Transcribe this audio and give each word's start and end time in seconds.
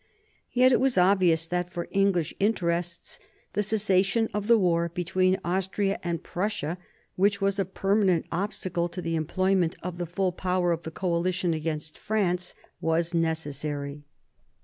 Yet 0.51 0.71
it 0.71 0.79
was 0.79 0.97
obvious 0.97 1.45
that 1.45 1.71
for 1.71 1.87
English 1.91 2.33
interests 2.39 3.19
the 3.53 3.61
cessa 3.61 4.03
tion 4.03 4.29
of 4.33 4.47
the 4.47 4.57
war 4.57 4.89
between 4.89 5.39
Austria 5.45 5.99
and 6.01 6.23
Prussia, 6.23 6.79
which 7.17 7.39
was 7.39 7.59
a 7.59 7.65
permanent 7.65 8.25
obstacle 8.31 8.89
to 8.89 9.01
the 9.03 9.15
employment 9.15 9.75
of 9.83 9.99
the 9.99 10.07
full 10.07 10.31
power 10.31 10.71
of 10.71 10.81
the 10.81 10.89
coalition 10.89 11.53
against 11.53 11.99
France, 11.99 12.55
was 12.81 13.13
necessary. 13.13 14.01